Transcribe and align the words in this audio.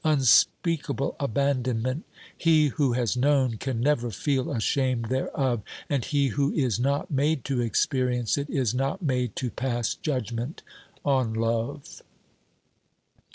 Unspeakable 0.03 1.15
abandonment! 1.19 2.03
He 2.35 2.69
who 2.69 2.93
has 2.93 3.15
known 3.15 3.57
can 3.57 3.79
never 3.81 4.09
feel 4.09 4.49
ashamed 4.49 5.09
thereof, 5.09 5.61
and 5.91 6.03
he 6.03 6.29
who 6.29 6.51
is 6.53 6.79
not 6.79 7.11
made 7.11 7.45
to 7.45 7.61
experience 7.61 8.35
it 8.35 8.49
is 8.49 8.73
not 8.73 9.03
made 9.03 9.35
to 9.35 9.51
pass 9.51 9.93
judgment 9.93 10.63
on 11.05 11.35
love. 11.35 12.01